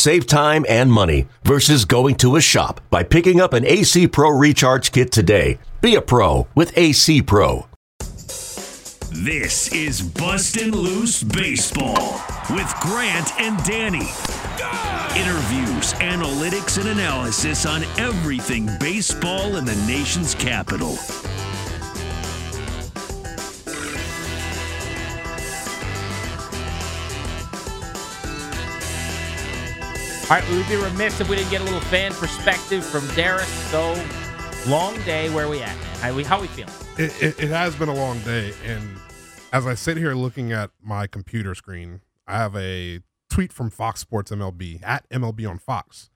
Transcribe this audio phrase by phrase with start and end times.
[0.00, 4.30] Save time and money versus going to a shop by picking up an AC Pro
[4.30, 5.58] Recharge Kit today.
[5.82, 7.66] Be a pro with AC Pro.
[9.12, 14.08] This is Bustin' Loose Baseball with Grant and Danny.
[15.20, 20.96] Interviews, analytics, and analysis on everything baseball in the nation's capital.
[30.30, 33.00] All right, we would be remiss if we didn't get a little fan perspective from
[33.16, 33.48] Darris.
[33.72, 34.00] So,
[34.70, 35.28] long day.
[35.34, 35.76] Where we at?
[35.98, 36.72] How we, how we feeling?
[36.96, 38.96] It, it, it has been a long day, and
[39.52, 43.98] as I sit here looking at my computer screen, I have a tweet from Fox
[43.98, 46.10] Sports MLB at MLB on Fox,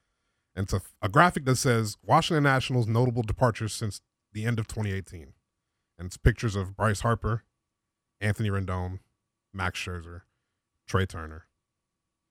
[0.54, 4.00] and it's a, a graphic that says Washington Nationals notable departures since
[4.32, 5.32] the end of 2018,
[5.98, 7.42] and it's pictures of Bryce Harper,
[8.20, 9.00] Anthony Rendon,
[9.52, 10.20] Max Scherzer,
[10.86, 11.46] Trea Turner,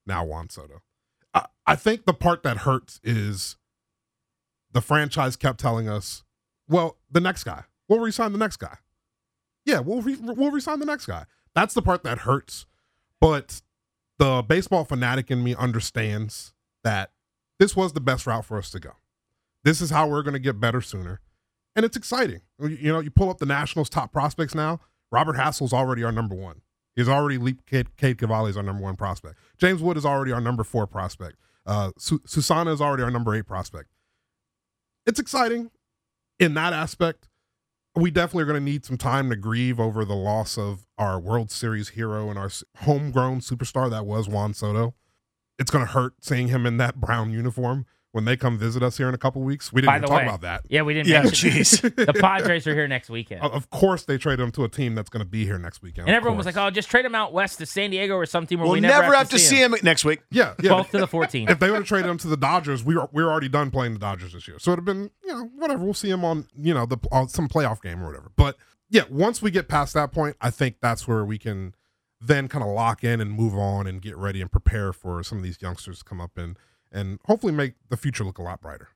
[0.05, 0.81] now Juan Soto.
[1.65, 3.57] I, think the part that hurts is
[4.71, 6.23] the franchise kept telling us,
[6.67, 7.63] well, the next guy.
[7.87, 8.77] We'll resign the next guy.
[9.65, 11.25] Yeah, we'll re- we'll resign the next guy.
[11.53, 12.65] That's the part that hurts.
[13.19, 13.61] But
[14.19, 16.53] the baseball fanatic in me understands
[16.83, 17.11] that
[17.59, 18.91] this was the best route for us to go.
[19.63, 21.21] This is how we're going to get better sooner.
[21.75, 22.41] And it's exciting.
[22.59, 24.79] You know, you pull up the Nationals' top prospects now.
[25.11, 26.61] Robert Hassell's already our number one.
[26.95, 29.35] He's already leaped Cade, Cade Cavalli is our number one prospect.
[29.57, 31.37] James Wood is already our number four prospect.
[31.65, 33.89] Uh, Su- Susana is already our number eight prospect.
[35.05, 35.71] It's exciting
[36.39, 37.27] in that aspect.
[37.95, 41.19] We definitely are going to need some time to grieve over the loss of our
[41.19, 44.95] World Series hero and our homegrown superstar that was Juan Soto.
[45.59, 48.95] It's going to hurt seeing him in that brown uniform when they come visit us
[48.97, 49.73] here in a couple weeks.
[49.73, 50.61] We didn't By even the talk way, about that.
[50.69, 51.81] Yeah, we didn't Yeah, jeez.
[52.05, 53.41] the Padres are here next weekend.
[53.41, 55.81] Of of course, they traded him to a team that's going to be here next
[55.81, 56.07] weekend.
[56.07, 58.25] and of everyone was like, "Oh, just trade him out west to San Diego or
[58.27, 59.75] some team where We'll we never, have to see him.
[59.83, 60.21] next week.
[60.31, 60.69] yeah, yeah.
[60.71, 61.49] 12th to the fourteen.
[61.49, 63.71] if they would have traded him to the Dodgers, we were we were already done
[63.71, 64.59] playing the Dodgers this year.
[64.59, 65.83] So it'd have been you know whatever.
[65.83, 68.31] We'll see him on you know the on some playoff game or whatever.
[68.35, 68.57] But
[68.89, 71.73] yeah, once we get past that point, I think that's where we can
[72.21, 75.39] then kind of lock in and move on and get ready and prepare for some
[75.39, 76.57] of these youngsters to come up and
[76.93, 78.89] and hopefully make the future look a lot brighter.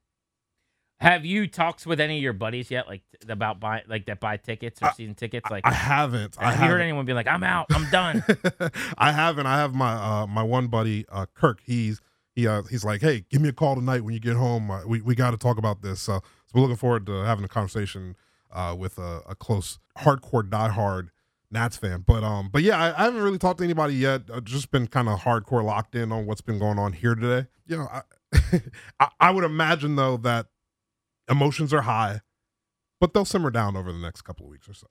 [1.00, 4.38] Have you talked with any of your buddies yet, like about buy like that buy
[4.38, 5.50] tickets or I- season tickets?
[5.52, 6.36] Like, I haven't.
[6.40, 6.70] I have you haven't.
[6.72, 8.24] heard anyone be like, "I'm out, I'm done"?
[8.98, 9.46] I haven't.
[9.46, 11.60] I have my uh, my one buddy uh, Kirk.
[11.64, 12.02] He's
[12.34, 14.72] he uh, he's like, hey, give me a call tonight when you get home.
[14.72, 16.10] Uh, we we got to talk about this.
[16.10, 18.16] Uh, so we're looking forward to having a conversation
[18.52, 21.10] uh, with a, a close hardcore diehard
[21.52, 22.04] Nats fan.
[22.06, 24.24] But um, but yeah, I, I haven't really talked to anybody yet.
[24.34, 27.48] I've just been kind of hardcore locked in on what's been going on here today.
[27.68, 28.02] You know, I,
[29.00, 30.48] I I would imagine though that
[31.30, 32.22] emotions are high,
[33.00, 34.88] but they'll simmer down over the next couple of weeks or so.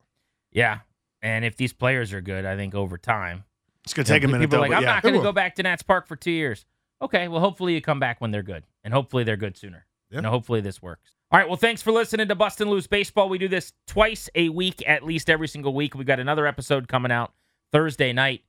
[0.52, 0.80] yeah,
[1.22, 3.44] and if these players are good, I think over time,
[3.84, 4.64] It's going to take a minute, People though.
[4.64, 4.94] are like, "I'm yeah.
[4.94, 6.66] not gonna go back to Nats Park for two years."
[7.00, 9.85] Okay, well, hopefully you come back when they're good, and hopefully they're good sooner.
[10.10, 10.20] Yeah.
[10.20, 11.12] Know, hopefully this works.
[11.30, 13.28] All right, well, thanks for listening to Bustin' Loose Baseball.
[13.28, 15.94] We do this twice a week, at least every single week.
[15.96, 17.32] We've got another episode coming out
[17.72, 18.44] Thursday night.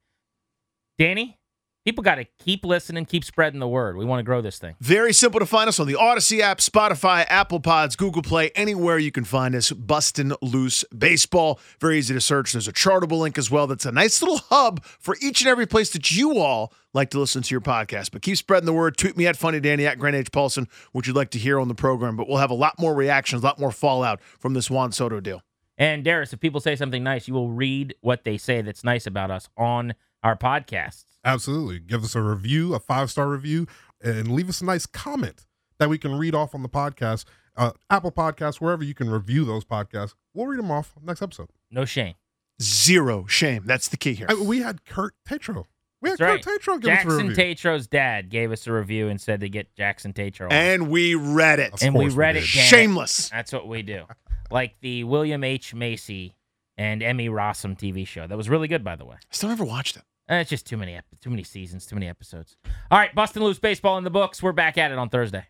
[1.00, 1.40] Danny,
[1.88, 3.96] people got to keep listening, keep spreading the word.
[3.96, 4.75] We want to grow this thing.
[4.81, 8.98] Very simple to find us on the Audacy app, Spotify, Apple Pods, Google Play, anywhere
[8.98, 9.72] you can find us.
[9.72, 11.62] Bustin' Loose Baseball.
[11.80, 12.52] Very easy to search.
[12.52, 13.68] There's a chartable link as well.
[13.68, 17.20] That's a nice little hub for each and every place that you all like to
[17.20, 18.12] listen to your podcast.
[18.12, 18.98] But keep spreading the word.
[18.98, 20.30] Tweet me at Funny Danny at Grant H.
[20.30, 22.18] Paulsen, what you'd like to hear on the program.
[22.18, 25.22] But we'll have a lot more reactions, a lot more fallout from this Juan Soto
[25.22, 25.42] deal.
[25.78, 29.06] And Darris, if people say something nice, you will read what they say that's nice
[29.06, 29.94] about us on
[30.28, 31.06] our podcasts.
[31.26, 31.80] Absolutely.
[31.80, 33.66] Give us a review, a five star review,
[34.02, 35.46] and leave us a nice comment
[35.80, 37.26] that we can read off on the podcast.
[37.56, 41.50] Uh, Apple Podcasts, wherever you can review those podcasts, we'll read them off next episode.
[41.72, 42.14] No shame.
[42.62, 43.63] Zero shame.
[43.66, 44.28] That's the key here.
[44.30, 45.66] I- we had Kurt Tatro.
[46.01, 47.36] We had That's Kurt Tatro give us a Jackson review.
[47.36, 50.46] Tatro's dad gave us a review and said to get Jackson Tatro.
[50.48, 50.51] on.
[50.54, 51.74] and we read it.
[51.74, 52.42] Of and we course we read it.
[52.54, 52.68] damn it.
[52.68, 53.30] Shameless.
[53.30, 54.04] That's what we do.
[54.51, 55.74] like the William H.
[55.74, 56.36] Macy
[56.78, 58.28] and Emmy Rossum TV show.
[58.28, 59.16] That was really good, by the way.
[59.16, 60.04] I still never watched it.
[60.29, 62.57] Uh, It's just too many, too many seasons, too many episodes.
[62.91, 64.44] All right, Bustin' Loose Baseball in the books.
[64.44, 65.45] We're back at it on Thursday.